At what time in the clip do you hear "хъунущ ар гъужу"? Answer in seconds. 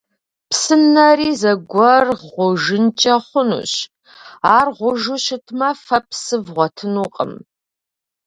3.25-5.17